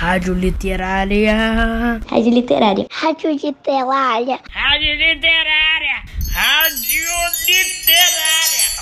Rádio 0.00 0.32
Literária. 0.32 2.00
Rádio 2.08 2.32
Literária. 2.32 2.86
Rádio 2.90 3.32
Literária. 3.32 4.40
Rádio 4.50 4.94
Literária. 4.96 6.02
Rádio 6.32 7.04
Literária. 7.46 8.80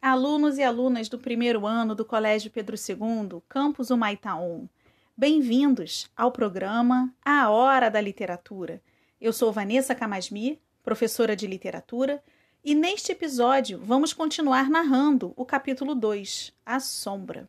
Alunos 0.00 0.56
e 0.56 0.62
alunas 0.62 1.10
do 1.10 1.18
primeiro 1.18 1.66
ano 1.66 1.94
do 1.94 2.06
Colégio 2.06 2.50
Pedro 2.50 2.74
II, 2.74 3.42
Campus 3.50 3.90
Humaitaon, 3.90 4.66
bem-vindos 5.14 6.10
ao 6.16 6.32
programa 6.32 7.12
A 7.22 7.50
Hora 7.50 7.90
da 7.90 8.00
Literatura. 8.00 8.80
Eu 9.20 9.34
sou 9.34 9.52
Vanessa 9.52 9.94
Camasmi, 9.94 10.58
professora 10.82 11.36
de 11.36 11.46
literatura, 11.46 12.22
e 12.64 12.74
neste 12.74 13.12
episódio 13.12 13.78
vamos 13.84 14.14
continuar 14.14 14.70
narrando 14.70 15.34
o 15.36 15.44
capítulo 15.44 15.94
2, 15.94 16.50
A 16.64 16.80
Sombra. 16.80 17.46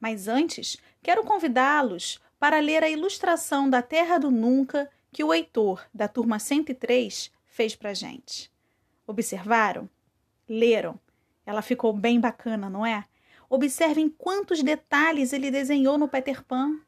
Mas 0.00 0.26
antes, 0.26 0.78
quero 1.02 1.22
convidá-los 1.22 2.18
para 2.40 2.58
ler 2.58 2.82
a 2.82 2.88
ilustração 2.88 3.68
da 3.68 3.82
Terra 3.82 4.16
do 4.16 4.30
Nunca 4.30 4.90
que 5.12 5.22
o 5.22 5.32
Heitor, 5.32 5.84
da 5.92 6.08
turma 6.08 6.38
103, 6.38 7.30
fez 7.46 7.76
para 7.76 7.92
gente. 7.92 8.50
Observaram? 9.06 9.88
Leram? 10.48 10.98
Ela 11.44 11.60
ficou 11.60 11.92
bem 11.92 12.18
bacana, 12.18 12.70
não 12.70 12.86
é? 12.86 13.04
Observem 13.48 14.08
quantos 14.08 14.62
detalhes 14.62 15.34
ele 15.34 15.50
desenhou 15.50 15.98
no 15.98 16.08
Peter 16.08 16.42
Pan. 16.42 16.80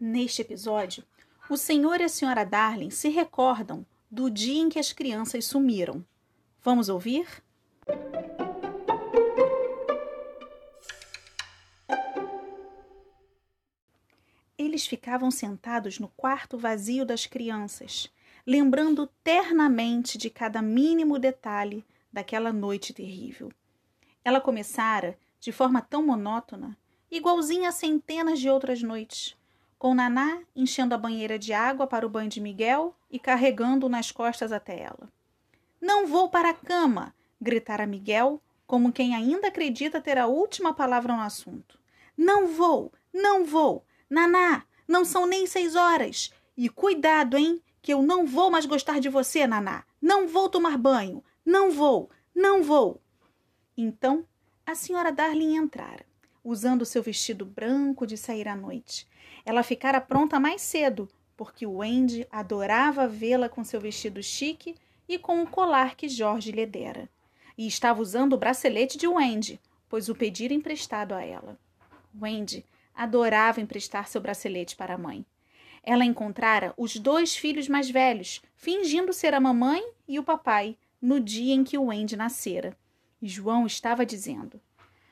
Neste 0.00 0.40
episódio, 0.40 1.04
o 1.50 1.56
senhor 1.56 2.00
e 2.00 2.04
a 2.04 2.08
senhora 2.08 2.44
Darling 2.44 2.90
se 2.90 3.10
recordam 3.10 3.84
do 4.10 4.30
dia 4.30 4.62
em 4.62 4.70
que 4.70 4.78
as 4.78 4.92
crianças 4.92 5.44
sumiram. 5.44 6.02
Vamos 6.62 6.88
ouvir? 6.88 7.26
Eles 14.72 14.86
ficavam 14.86 15.30
sentados 15.30 15.98
no 15.98 16.08
quarto 16.16 16.56
vazio 16.56 17.04
das 17.04 17.26
crianças, 17.26 18.10
lembrando 18.46 19.06
ternamente 19.22 20.16
de 20.16 20.30
cada 20.30 20.62
mínimo 20.62 21.18
detalhe 21.18 21.84
daquela 22.10 22.54
noite 22.54 22.94
terrível. 22.94 23.52
Ela 24.24 24.40
começara 24.40 25.18
de 25.38 25.52
forma 25.52 25.82
tão 25.82 26.02
monótona, 26.02 26.74
igualzinha 27.10 27.68
a 27.68 27.72
centenas 27.72 28.40
de 28.40 28.48
outras 28.48 28.82
noites, 28.82 29.36
com 29.78 29.92
Naná 29.92 30.40
enchendo 30.56 30.94
a 30.94 30.98
banheira 30.98 31.38
de 31.38 31.52
água 31.52 31.86
para 31.86 32.06
o 32.06 32.08
banho 32.08 32.30
de 32.30 32.40
Miguel 32.40 32.96
e 33.10 33.18
carregando-o 33.18 33.90
nas 33.90 34.10
costas 34.10 34.52
até 34.52 34.80
ela. 34.80 35.06
Não 35.82 36.06
vou 36.06 36.30
para 36.30 36.48
a 36.48 36.54
cama! 36.54 37.14
gritara 37.38 37.84
Miguel, 37.84 38.40
como 38.66 38.90
quem 38.90 39.14
ainda 39.14 39.48
acredita 39.48 40.00
ter 40.00 40.16
a 40.16 40.28
última 40.28 40.72
palavra 40.72 41.14
no 41.14 41.20
assunto. 41.20 41.78
Não 42.16 42.48
vou! 42.48 42.90
Não 43.12 43.44
vou! 43.44 43.84
Naná, 44.12 44.66
não 44.86 45.06
são 45.06 45.24
nem 45.24 45.46
seis 45.46 45.74
horas! 45.74 46.30
E 46.54 46.68
cuidado, 46.68 47.38
hein? 47.38 47.62
Que 47.80 47.94
eu 47.94 48.02
não 48.02 48.26
vou 48.26 48.50
mais 48.50 48.66
gostar 48.66 49.00
de 49.00 49.08
você, 49.08 49.46
Naná! 49.46 49.84
Não 50.02 50.28
vou 50.28 50.50
tomar 50.50 50.76
banho! 50.76 51.24
Não 51.42 51.70
vou! 51.70 52.10
Não 52.34 52.62
vou! 52.62 53.00
Então, 53.74 54.26
a 54.66 54.74
senhora 54.74 55.10
Darling 55.10 55.56
entrara, 55.56 56.04
usando 56.44 56.84
seu 56.84 57.02
vestido 57.02 57.46
branco 57.46 58.06
de 58.06 58.18
sair 58.18 58.48
à 58.48 58.54
noite. 58.54 59.08
Ela 59.46 59.62
ficara 59.62 59.98
pronta 59.98 60.38
mais 60.38 60.60
cedo, 60.60 61.08
porque 61.34 61.64
o 61.64 61.76
Wendy 61.78 62.28
adorava 62.30 63.08
vê-la 63.08 63.48
com 63.48 63.64
seu 63.64 63.80
vestido 63.80 64.22
chique 64.22 64.74
e 65.08 65.18
com 65.18 65.42
o 65.42 65.46
colar 65.46 65.96
que 65.96 66.06
Jorge 66.06 66.52
lhe 66.52 66.66
dera. 66.66 67.08
E 67.56 67.66
estava 67.66 68.02
usando 68.02 68.34
o 68.34 68.38
bracelete 68.38 68.98
de 68.98 69.08
Wendy, 69.08 69.58
pois 69.88 70.10
o 70.10 70.14
pedira 70.14 70.52
emprestado 70.52 71.14
a 71.14 71.24
ela. 71.24 71.58
Wendy 72.20 72.62
adorava 72.94 73.60
emprestar 73.60 74.08
seu 74.08 74.20
bracelete 74.20 74.76
para 74.76 74.94
a 74.94 74.98
mãe. 74.98 75.24
Ela 75.82 76.04
encontrara 76.04 76.72
os 76.76 76.96
dois 76.96 77.34
filhos 77.36 77.68
mais 77.68 77.90
velhos, 77.90 78.40
fingindo 78.54 79.12
ser 79.12 79.34
a 79.34 79.40
mamãe 79.40 79.82
e 80.06 80.18
o 80.18 80.22
papai, 80.22 80.76
no 81.00 81.18
dia 81.18 81.54
em 81.54 81.64
que 81.64 81.76
o 81.76 81.86
Wendy 81.86 82.16
nascera. 82.16 82.76
E 83.20 83.26
João 83.28 83.66
estava 83.66 84.06
dizendo: 84.06 84.60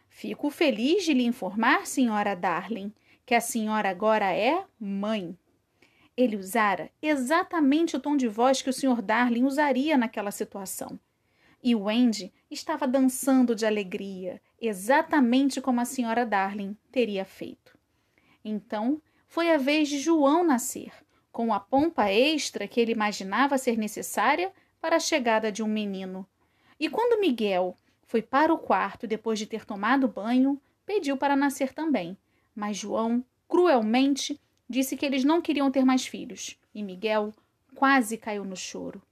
Fico 0.08 0.50
feliz 0.50 1.04
de 1.04 1.12
lhe 1.12 1.24
informar, 1.24 1.86
senhora 1.86 2.36
Darling, 2.36 2.92
que 3.26 3.34
a 3.34 3.40
senhora 3.40 3.90
agora 3.90 4.32
é 4.32 4.64
mãe. 4.78 5.36
Ele 6.16 6.36
usara 6.36 6.90
exatamente 7.00 7.96
o 7.96 8.00
tom 8.00 8.16
de 8.16 8.28
voz 8.28 8.60
que 8.60 8.68
o 8.68 8.72
Sr. 8.72 9.00
Darling 9.00 9.44
usaria 9.44 9.96
naquela 9.96 10.30
situação. 10.30 10.98
E 11.62 11.74
o 11.74 11.82
Wendy 11.82 12.32
estava 12.50 12.86
dançando 12.86 13.54
de 13.54 13.66
alegria, 13.66 14.40
exatamente 14.60 15.60
como 15.60 15.80
a 15.80 15.84
Sra. 15.84 16.24
Darling 16.24 16.76
teria 16.90 17.24
feito. 17.24 17.78
Então, 18.44 19.00
foi 19.26 19.50
a 19.50 19.58
vez 19.58 19.88
de 19.88 19.98
João 19.98 20.42
nascer, 20.42 20.92
com 21.30 21.52
a 21.52 21.60
pompa 21.60 22.10
extra 22.10 22.66
que 22.66 22.80
ele 22.80 22.92
imaginava 22.92 23.58
ser 23.58 23.76
necessária 23.76 24.52
para 24.80 24.96
a 24.96 25.00
chegada 25.00 25.52
de 25.52 25.62
um 25.62 25.68
menino. 25.68 26.26
E 26.78 26.88
quando 26.88 27.20
Miguel 27.20 27.76
foi 28.04 28.22
para 28.22 28.52
o 28.52 28.58
quarto 28.58 29.06
depois 29.06 29.38
de 29.38 29.46
ter 29.46 29.64
tomado 29.64 30.08
banho, 30.08 30.60
pediu 30.84 31.16
para 31.16 31.36
nascer 31.36 31.72
também. 31.72 32.16
Mas 32.54 32.78
João, 32.78 33.24
cruelmente, 33.46 34.40
disse 34.68 34.96
que 34.96 35.04
eles 35.04 35.24
não 35.24 35.40
queriam 35.40 35.70
ter 35.70 35.84
mais 35.84 36.06
filhos, 36.06 36.58
e 36.74 36.82
Miguel 36.82 37.34
quase 37.74 38.16
caiu 38.16 38.44
no 38.44 38.56
choro. 38.56 39.02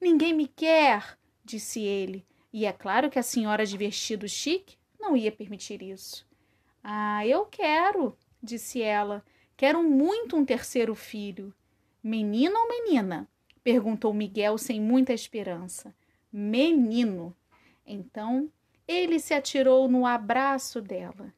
Ninguém 0.00 0.32
me 0.32 0.46
quer, 0.46 1.16
disse 1.48 1.80
ele, 1.80 2.24
e 2.52 2.66
é 2.66 2.72
claro 2.72 3.10
que 3.10 3.18
a 3.18 3.22
senhora 3.22 3.64
de 3.64 3.76
vestido 3.76 4.28
chique 4.28 4.76
não 5.00 5.16
ia 5.16 5.32
permitir 5.32 5.82
isso. 5.82 6.26
Ah, 6.82 7.26
eu 7.26 7.46
quero, 7.46 8.16
disse 8.42 8.82
ela. 8.82 9.24
Quero 9.56 9.82
muito 9.82 10.36
um 10.36 10.44
terceiro 10.44 10.94
filho. 10.94 11.52
Menino 12.02 12.56
ou 12.56 12.68
menina? 12.68 13.28
perguntou 13.62 14.14
Miguel 14.14 14.56
sem 14.56 14.80
muita 14.80 15.12
esperança. 15.12 15.94
Menino. 16.32 17.36
Então 17.84 18.50
ele 18.86 19.18
se 19.18 19.34
atirou 19.34 19.88
no 19.88 20.06
abraço 20.06 20.80
dela. 20.80 21.32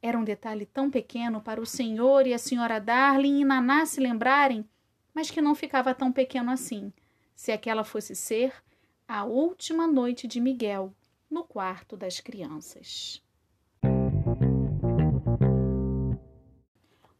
Era 0.00 0.18
um 0.18 0.24
detalhe 0.24 0.66
tão 0.66 0.90
pequeno 0.90 1.40
para 1.40 1.60
o 1.60 1.66
senhor 1.66 2.26
e 2.26 2.34
a 2.34 2.38
senhora 2.38 2.78
Darling 2.78 3.40
e 3.40 3.44
Naná 3.44 3.86
se 3.86 4.00
lembrarem, 4.00 4.68
mas 5.14 5.30
que 5.30 5.40
não 5.40 5.54
ficava 5.54 5.94
tão 5.94 6.12
pequeno 6.12 6.50
assim, 6.50 6.92
se 7.34 7.50
aquela 7.52 7.84
fosse 7.84 8.14
ser 8.14 8.52
a 9.06 9.24
última 9.24 9.86
noite 9.86 10.26
de 10.26 10.40
Miguel 10.40 10.94
no 11.30 11.44
quarto 11.44 11.96
das 11.96 12.20
crianças. 12.20 13.22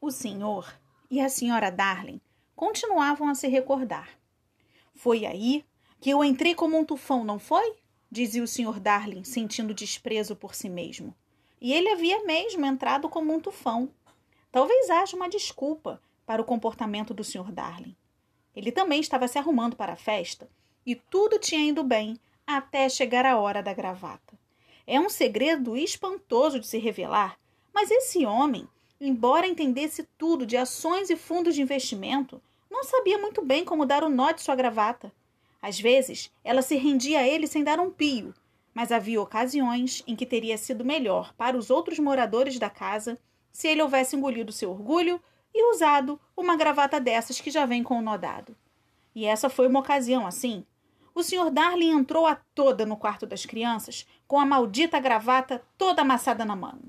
O 0.01 0.11
senhor 0.11 0.75
e 1.11 1.21
a 1.21 1.29
senhora 1.29 1.71
Darling 1.71 2.21
continuavam 2.57 3.29
a 3.29 3.35
se 3.35 3.49
recordar. 3.49 4.09
Foi 4.95 5.27
aí 5.27 5.65
que 6.01 6.11
eu 6.11 6.25
entrei 6.25 6.55
como 6.55 6.79
um 6.79 6.85
tufão, 6.85 7.25
não 7.25 7.39
foi? 7.39 7.77
dizia 8.11 8.45
o 8.45 8.47
senhor 8.47 8.79
Darling, 8.79 9.25
sentindo 9.25 9.75
desprezo 9.75 10.37
por 10.37 10.55
si 10.55 10.69
mesmo 10.69 11.15
e 11.65 11.73
ele 11.73 11.89
havia 11.89 12.23
mesmo 12.25 12.67
entrado 12.67 13.09
como 13.09 13.33
um 13.33 13.41
tufão. 13.41 13.89
Talvez 14.53 14.91
haja 14.91 15.17
uma 15.17 15.31
desculpa 15.31 15.99
para 16.27 16.43
o 16.43 16.45
comportamento 16.45 17.15
do 17.15 17.25
Sr. 17.25 17.51
Darling. 17.51 17.97
Ele 18.55 18.71
também 18.71 19.01
estava 19.01 19.27
se 19.27 19.39
arrumando 19.39 19.75
para 19.75 19.95
a 19.95 19.97
festa 19.97 20.47
e 20.87 20.95
tudo 20.95 21.39
tinha 21.39 21.69
ido 21.69 21.83
bem 21.83 22.19
até 22.47 22.89
chegar 22.89 23.25
a 23.25 23.39
hora 23.39 23.63
da 23.63 23.73
gravata. 23.73 24.39
É 24.87 25.01
um 25.01 25.09
segredo 25.09 25.77
espantoso 25.77 26.61
de 26.61 26.67
se 26.67 26.79
revelar, 26.79 27.39
mas 27.73 27.91
esse 27.91 28.27
homem, 28.27 28.69
embora 29.01 29.47
entendesse 29.47 30.07
tudo 30.19 30.45
de 30.45 30.57
ações 30.57 31.09
e 31.11 31.17
fundos 31.17 31.55
de 31.55 31.63
investimento, 31.63 32.41
não 32.71 32.85
sabia 32.85 33.19
muito 33.19 33.43
bem 33.43 33.65
como 33.65 33.87
dar 33.87 34.05
o 34.05 34.11
nó 34.11 34.33
de 34.33 34.43
sua 34.43 34.55
gravata. 34.55 35.13
Às 35.63 35.81
vezes, 35.81 36.31
ela 36.43 36.61
se 36.61 36.77
rendia 36.77 37.21
a 37.21 37.27
ele 37.27 37.47
sem 37.47 37.65
dar 37.65 37.81
um 37.81 37.91
pio, 37.91 38.35
mas 38.75 38.93
havia 38.93 39.23
ocasiões 39.23 40.03
em 40.07 40.15
que 40.15 40.27
teria 40.27 40.59
sido 40.59 40.85
melhor 40.85 41.33
para 41.35 41.57
os 41.57 41.71
outros 41.71 41.99
moradores 41.99 42.59
da 42.59 42.69
casa 42.69 43.19
se 43.51 43.69
ele 43.69 43.81
houvesse 43.81 44.17
engolido 44.17 44.53
seu 44.53 44.71
orgulho 44.71 45.21
e 45.55 45.73
usado 45.73 46.21
uma 46.37 46.57
gravata 46.57 47.01
dessas 47.01 47.41
que 47.41 47.51
já 47.51 47.65
vem 47.65 47.83
com 47.83 47.99
o 47.99 48.03
nó 48.03 48.17
dado. 48.17 48.55
E 49.15 49.25
essa 49.25 49.49
foi 49.49 49.69
uma 49.69 49.79
ocasião 49.79 50.27
assim. 50.27 50.67
O 51.15 51.23
Sr. 51.23 51.51
Darling 51.51 51.91
entrou 51.91 52.27
a 52.27 52.35
toda 52.35 52.85
no 52.85 52.97
quarto 52.97 53.25
das 53.25 53.47
crianças 53.47 54.07
com 54.27 54.39
a 54.39 54.45
maldita 54.45 54.99
gravata 54.99 55.63
toda 55.79 56.03
amassada 56.03 56.45
na 56.45 56.57
mão. 56.57 56.81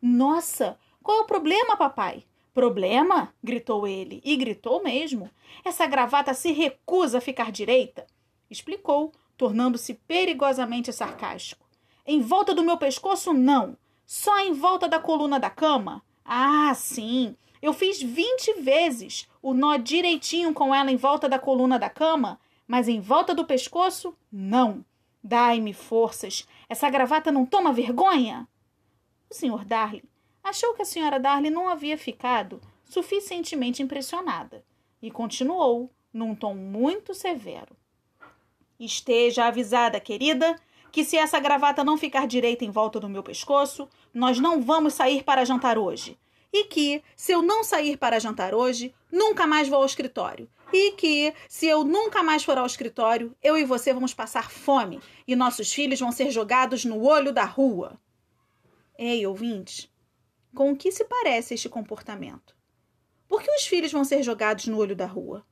Nossa, 0.00 0.78
qual 1.02 1.18
é 1.18 1.20
o 1.22 1.26
problema, 1.26 1.76
papai? 1.76 2.24
Problema? 2.52 3.32
gritou 3.42 3.86
ele, 3.86 4.20
e 4.24 4.36
gritou 4.36 4.82
mesmo. 4.82 5.30
Essa 5.64 5.86
gravata 5.86 6.34
se 6.34 6.52
recusa 6.52 7.18
a 7.18 7.20
ficar 7.20 7.50
direita. 7.50 8.06
Explicou, 8.50 9.12
tornando-se 9.36 9.94
perigosamente 9.94 10.92
sarcástico. 10.92 11.66
Em 12.06 12.20
volta 12.20 12.54
do 12.54 12.62
meu 12.62 12.76
pescoço, 12.76 13.32
não. 13.32 13.76
Só 14.06 14.38
em 14.40 14.52
volta 14.52 14.86
da 14.86 14.98
coluna 14.98 15.40
da 15.40 15.50
cama? 15.50 16.02
Ah, 16.24 16.72
sim. 16.74 17.34
Eu 17.60 17.72
fiz 17.72 18.00
vinte 18.00 18.52
vezes 18.60 19.28
o 19.42 19.54
nó 19.54 19.76
direitinho 19.76 20.52
com 20.52 20.74
ela 20.74 20.90
em 20.90 20.96
volta 20.96 21.28
da 21.28 21.38
coluna 21.38 21.78
da 21.78 21.88
cama, 21.88 22.38
mas 22.66 22.88
em 22.88 23.00
volta 23.00 23.34
do 23.34 23.44
pescoço, 23.44 24.16
não. 24.30 24.84
Dai-me 25.22 25.72
forças. 25.72 26.46
Essa 26.68 26.88
gravata 26.88 27.32
não 27.32 27.44
toma 27.44 27.72
vergonha? 27.72 28.48
O 29.30 29.34
Sr. 29.34 29.64
Darley 29.64 30.04
achou 30.42 30.74
que 30.74 30.82
a 30.82 30.84
Sra. 30.84 31.18
Darley 31.18 31.50
não 31.50 31.68
havia 31.68 31.98
ficado 31.98 32.60
suficientemente 32.84 33.82
impressionada 33.82 34.64
e 35.02 35.10
continuou 35.10 35.90
num 36.12 36.34
tom 36.34 36.54
muito 36.54 37.12
severo. 37.12 37.76
Esteja 38.78 39.46
avisada, 39.46 39.98
querida, 39.98 40.56
que 40.92 41.04
se 41.04 41.16
essa 41.16 41.40
gravata 41.40 41.84
não 41.84 41.98
ficar 41.98 42.26
direita 42.26 42.64
em 42.64 42.70
volta 42.70 43.00
do 43.00 43.08
meu 43.08 43.22
pescoço, 43.22 43.88
nós 44.14 44.38
não 44.38 44.62
vamos 44.62 44.94
sair 44.94 45.22
para 45.24 45.44
jantar 45.44 45.76
hoje. 45.76 46.18
E 46.52 46.64
que, 46.64 47.02
se 47.14 47.32
eu 47.32 47.42
não 47.42 47.64
sair 47.64 47.96
para 47.98 48.18
jantar 48.18 48.54
hoje, 48.54 48.94
nunca 49.10 49.46
mais 49.46 49.68
vou 49.68 49.80
ao 49.80 49.86
escritório. 49.86 50.48
E 50.72 50.92
que, 50.92 51.32
se 51.48 51.66
eu 51.66 51.84
nunca 51.84 52.22
mais 52.22 52.42
for 52.42 52.58
ao 52.58 52.66
escritório, 52.66 53.34
eu 53.42 53.56
e 53.56 53.64
você 53.64 53.92
vamos 53.94 54.12
passar 54.12 54.50
fome 54.50 55.00
e 55.26 55.36
nossos 55.36 55.72
filhos 55.72 56.00
vão 56.00 56.10
ser 56.10 56.30
jogados 56.30 56.84
no 56.84 57.02
olho 57.04 57.32
da 57.32 57.44
rua. 57.44 58.00
Ei, 58.98 59.26
ouvinte, 59.26 59.92
com 60.54 60.72
o 60.72 60.76
que 60.76 60.90
se 60.90 61.04
parece 61.04 61.54
este 61.54 61.68
comportamento? 61.68 62.56
Por 63.28 63.42
que 63.42 63.50
os 63.50 63.66
filhos 63.66 63.92
vão 63.92 64.04
ser 64.04 64.22
jogados 64.22 64.66
no 64.66 64.78
olho 64.78 64.96
da 64.96 65.06
rua? 65.06 65.46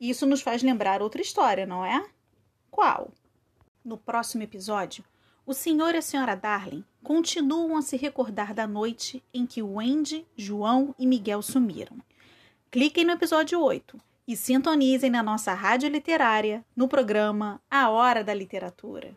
Isso 0.00 0.26
nos 0.26 0.40
faz 0.40 0.62
lembrar 0.62 1.02
outra 1.02 1.22
história, 1.22 1.66
não 1.66 1.84
é? 1.84 2.04
Qual? 2.70 3.12
No 3.84 3.96
próximo 3.96 4.42
episódio, 4.42 5.04
o 5.46 5.52
senhor 5.52 5.94
e 5.94 5.98
a 5.98 6.02
senhora 6.02 6.34
Darling 6.34 6.84
continuam 7.02 7.76
a 7.76 7.82
se 7.82 7.96
recordar 7.96 8.54
da 8.54 8.66
noite 8.66 9.22
em 9.32 9.46
que 9.46 9.62
Wendy, 9.62 10.26
João 10.36 10.94
e 10.98 11.06
Miguel 11.06 11.42
sumiram. 11.42 11.98
Cliquem 12.70 13.04
no 13.04 13.12
episódio 13.12 13.60
8 13.60 14.00
e 14.26 14.36
sintonizem 14.36 15.10
na 15.10 15.22
nossa 15.22 15.52
rádio 15.52 15.88
literária 15.88 16.64
no 16.74 16.88
programa 16.88 17.60
A 17.70 17.90
Hora 17.90 18.24
da 18.24 18.32
Literatura. 18.32 19.16